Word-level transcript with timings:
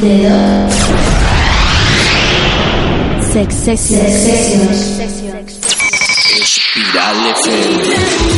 Dedo. 0.00 0.70
Sex, 3.32 3.54
sex, 3.54 3.80
sex, 3.80 4.12
sex, 4.24 4.78
sex, 4.96 5.12
sex. 5.20 5.46
Espiral 6.40 7.32
FM. 7.34 8.31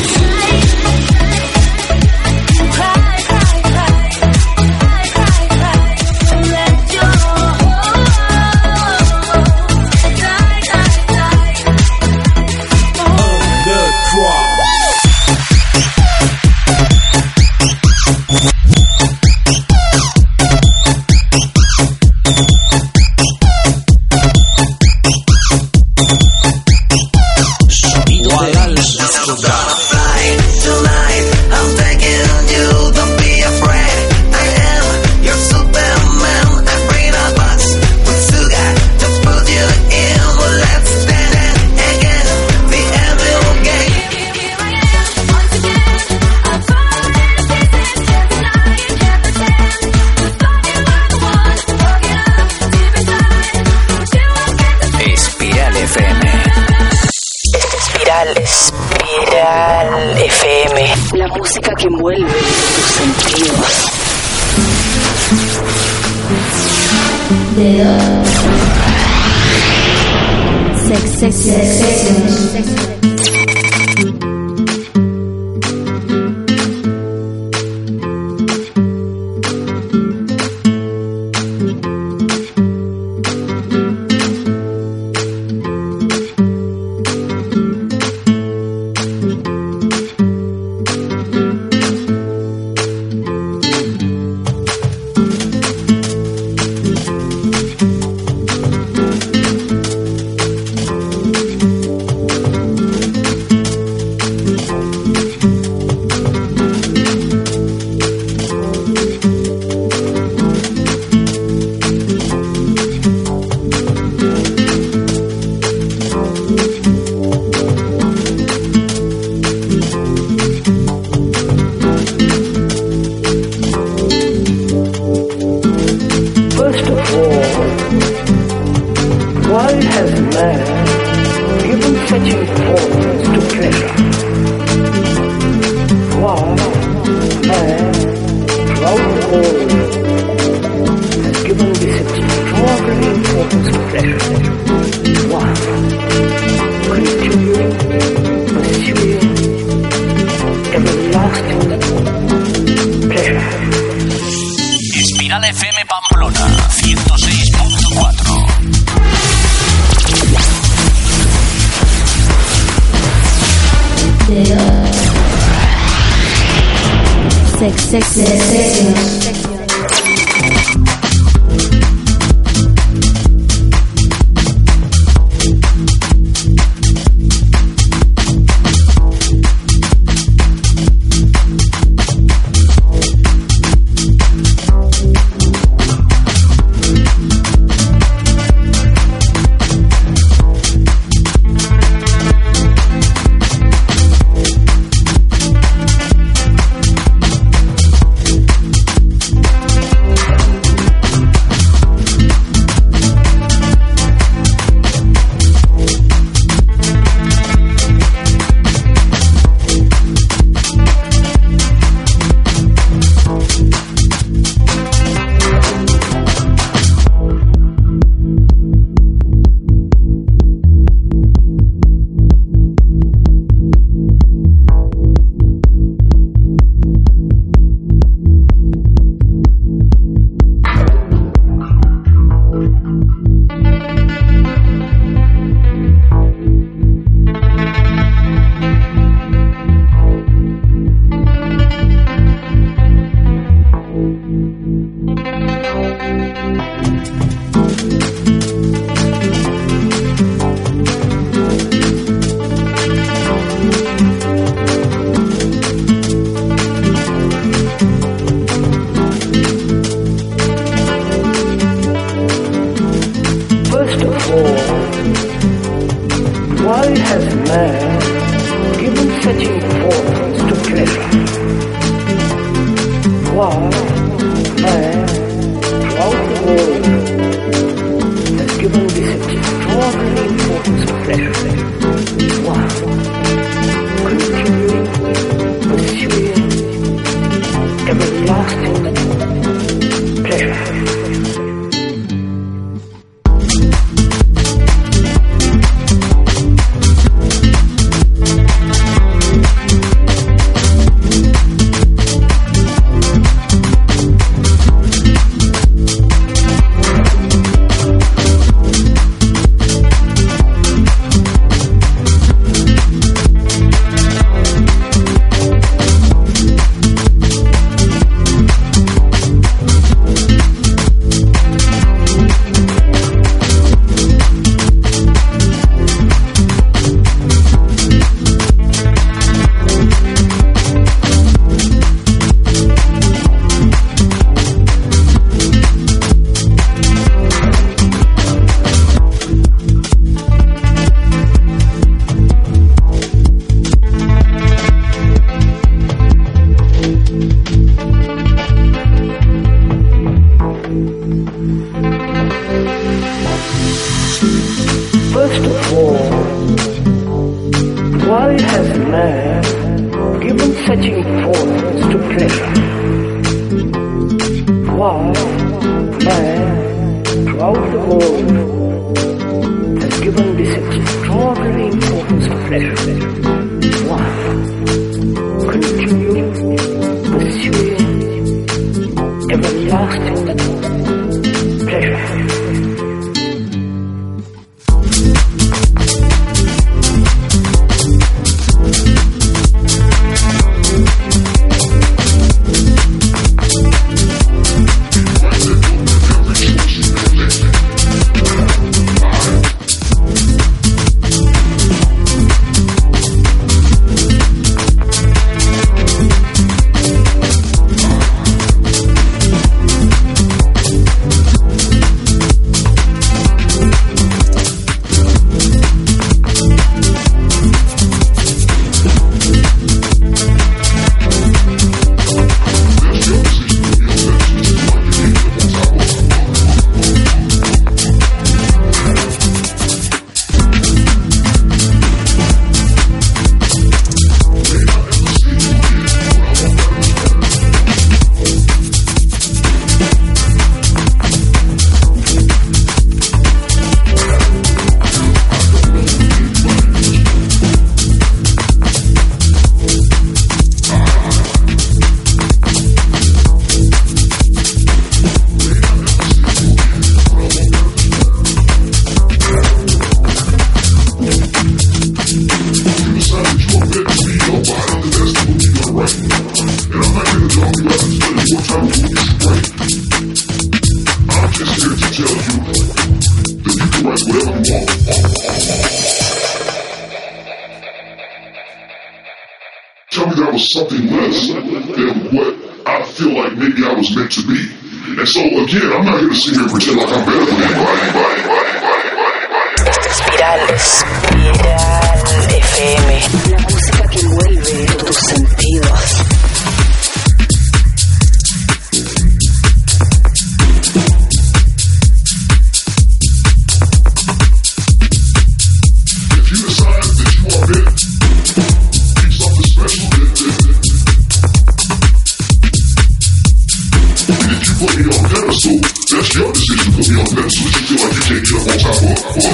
That's 518.47 518.83
me. 519.27 519.34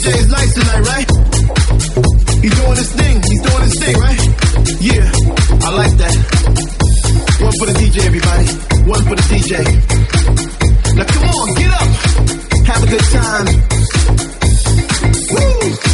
DJ's 0.00 0.28
nice 0.28 0.54
tonight, 0.54 0.80
right? 0.80 1.08
He's 2.40 2.56
doing 2.56 2.76
his 2.76 2.92
thing. 2.92 3.20
He's 3.20 3.42
doing 3.42 3.62
his 3.64 3.78
thing, 3.78 3.96
right? 4.00 4.20
Yeah, 4.80 5.12
I 5.60 5.70
like 5.76 5.92
that. 6.00 6.14
One 7.40 7.52
for 7.58 7.66
the 7.66 7.74
DJ, 7.76 8.06
everybody. 8.06 8.46
One 8.88 9.02
for 9.04 9.14
the 9.14 9.22
DJ. 9.28 9.60
Now 10.96 11.04
come 11.04 11.28
on, 11.28 11.54
get 11.54 11.70
up. 11.70 11.88
Have 12.64 12.82
a 12.82 12.86
good 12.86 13.04
time. 13.12 13.46
Woo! 15.30 15.90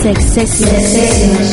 Sex, 0.00 0.24
sex, 0.24 0.50
sex, 0.50 0.92
sex. 0.92 1.49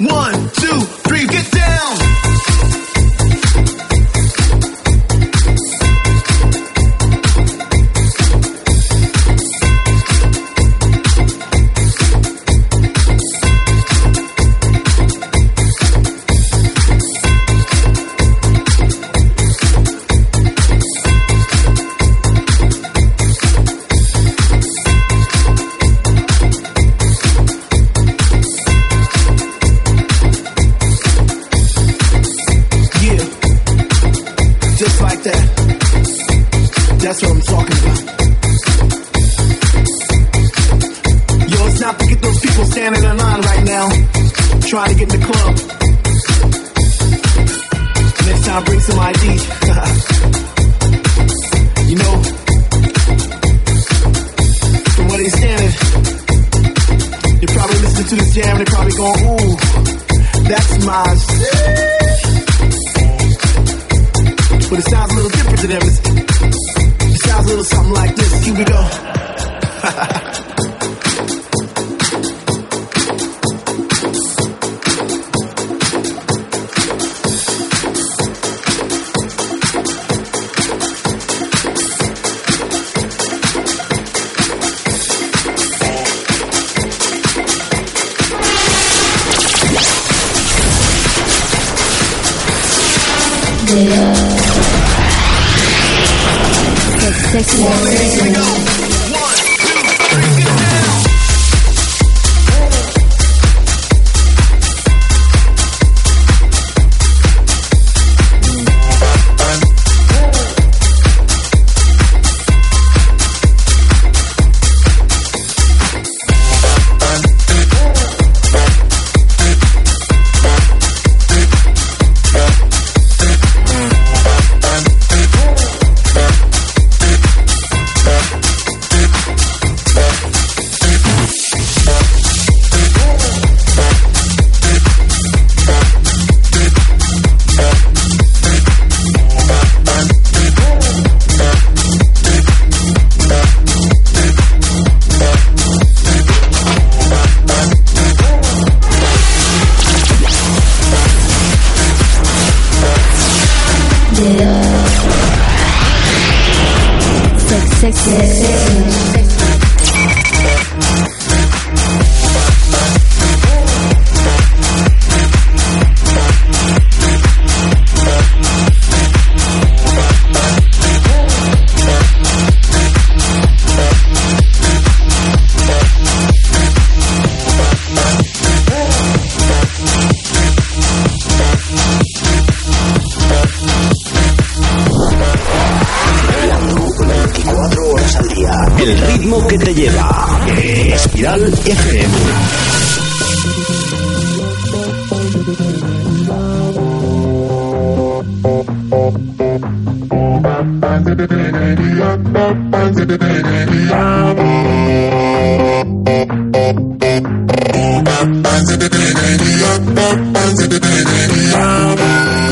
One, 0.00 0.50
two, 0.50 0.99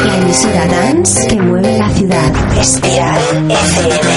La 0.05 0.17
emisora 0.17 0.67
dance 0.67 1.27
que 1.29 1.37
mueve 1.37 1.79
la 1.79 1.91
ciudad. 1.91 2.33
Espiral 2.61 3.51
FM. 3.51 4.09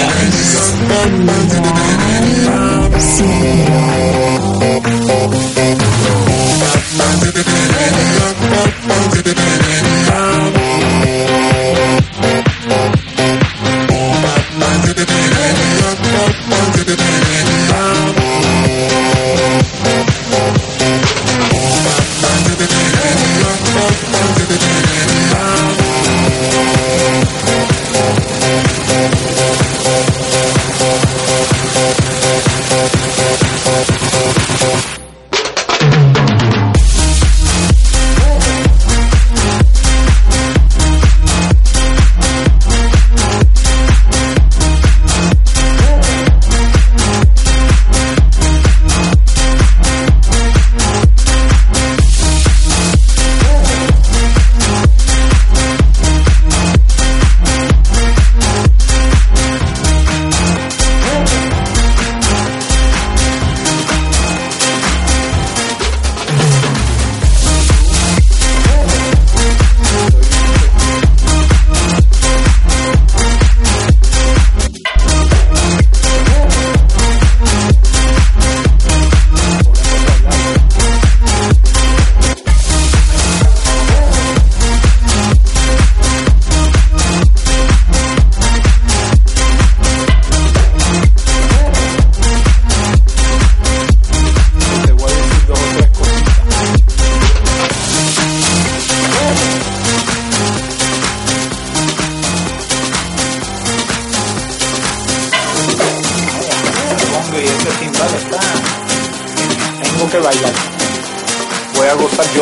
gozar 112.01 112.25
yo 112.35 112.40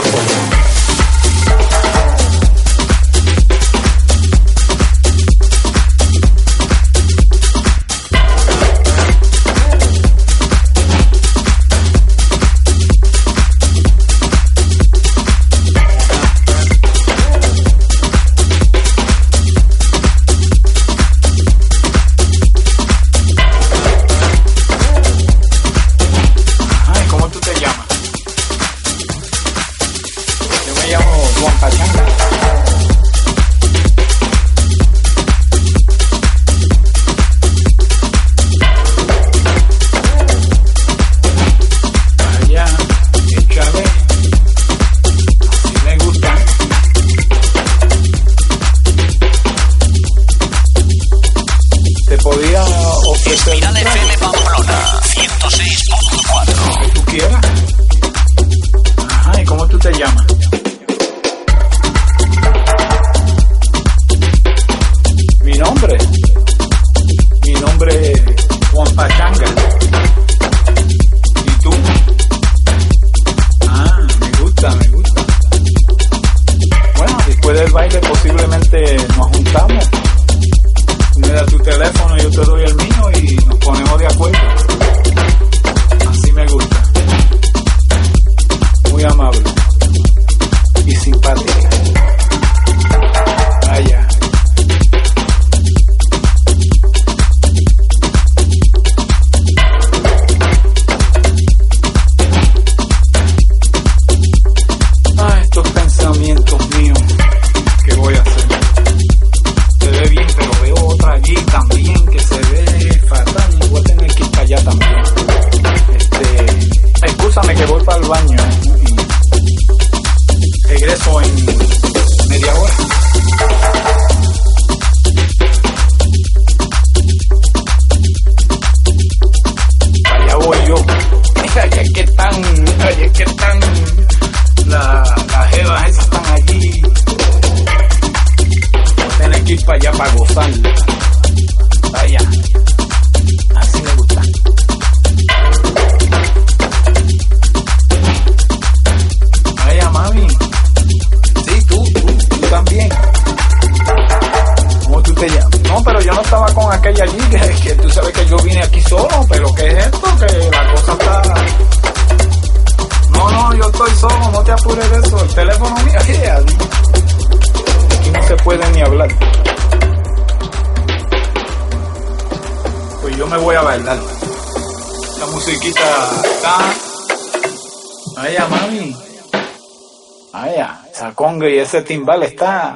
timbal 181.90 182.22
está, 182.22 182.76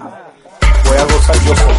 voy 0.85 0.97
a 0.97 1.03
gozar 1.03 1.35
yo 1.45 1.55
solo. 1.55 1.73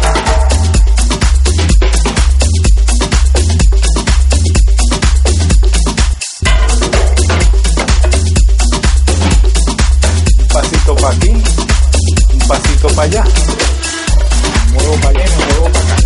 pasito 10.53 10.95
para 10.95 11.13
aquí, 11.13 11.29
un 11.29 12.47
pasito 12.47 12.87
para 12.95 13.01
allá, 13.01 13.23
muevo 14.71 14.95
para 15.01 15.09
allá 15.09 15.25
y 15.25 15.43
muevo 15.43 15.73
para 15.73 15.93
acá. 15.93 16.04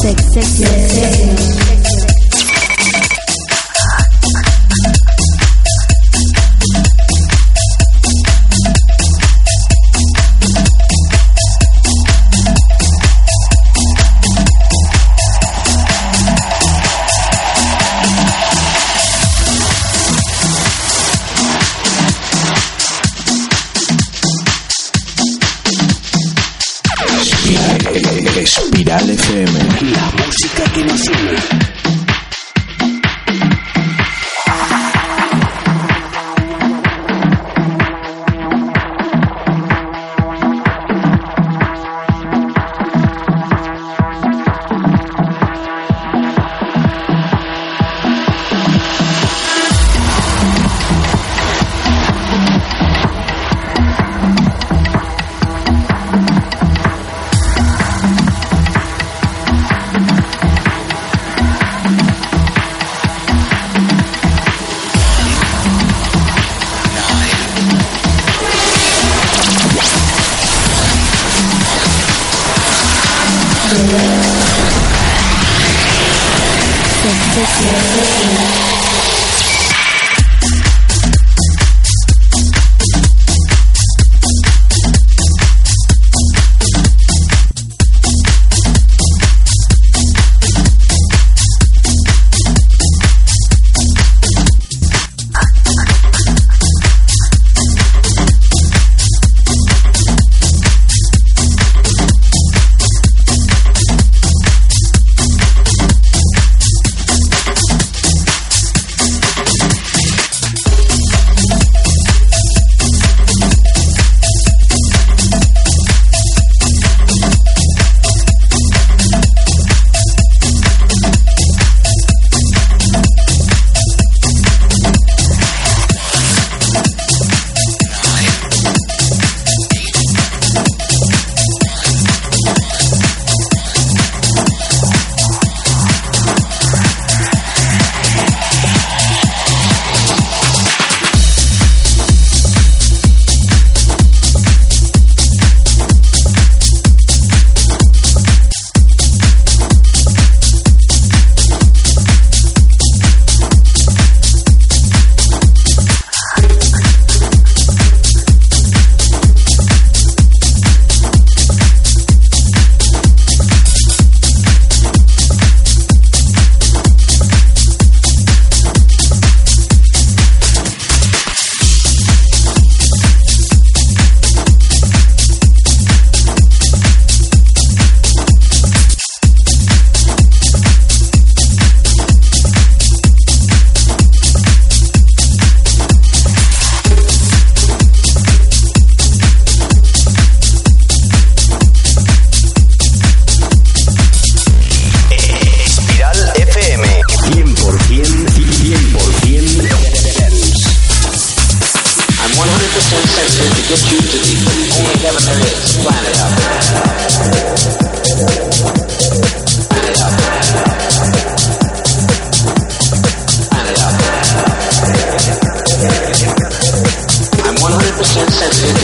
sex, 0.00 0.32
sex, 0.32 0.46
sex, 0.46 0.92
sex. 0.94 1.69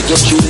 just 0.07 0.31
keep 0.31 0.46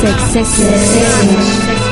Sex, 0.00 0.32
sex, 0.32 1.83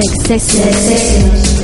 sex. 0.00 1.57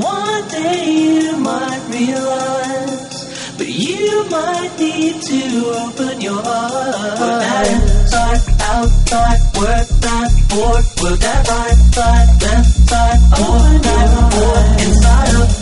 One 0.00 0.48
day 0.48 0.84
you 0.88 1.36
might 1.36 1.82
realize, 1.90 3.54
but 3.58 3.68
you 3.68 4.24
might 4.30 4.70
need 4.78 5.20
to 5.20 5.42
open 5.84 6.20
your 6.22 6.40
eyes. 6.42 7.82
Inside, 7.82 8.40
outside, 8.60 9.40
work 9.58 9.88
that, 10.04 10.30
forward, 10.48 10.84
work 11.02 11.18
that 11.20 11.48
right 11.48 11.80
side, 11.92 12.42
left 12.42 12.70
side, 12.88 13.20
all 13.40 13.72
night, 13.88 14.10
forward, 14.32 14.80
inside, 14.80 15.34
outside, 15.36 15.59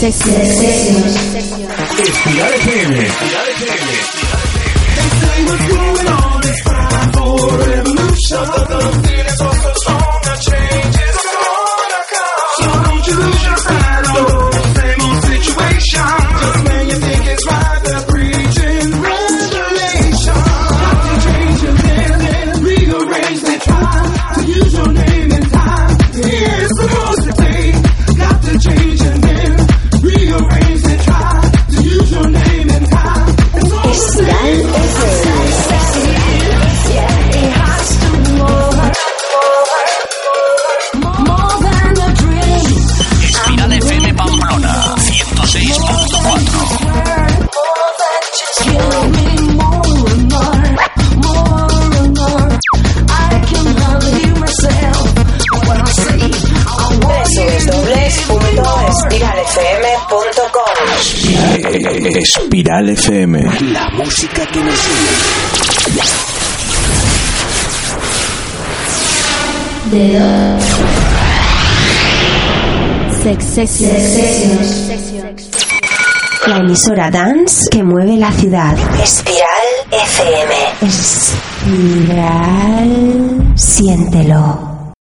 Sex, 0.00 0.16
session. 0.16 0.96
Espiral 2.00 2.52
FM. 2.54 3.04
Espiral 3.04 4.19
Espiral 62.80 62.88
FM. 62.88 63.42
La 63.72 63.90
música 63.90 64.46
que 64.46 64.62
nos 64.62 64.88
une. 69.90 70.58
Sex, 73.22 73.44
sex, 73.44 73.70
session. 73.70 74.58
La 76.46 76.56
emisora 76.58 77.10
dance 77.10 77.68
que 77.70 77.82
mueve 77.82 78.16
la 78.16 78.32
ciudad. 78.32 78.74
Espiral 79.02 79.86
FM 79.90 80.54
Espiral. 80.88 82.32
Siéntelo. 83.56 84.69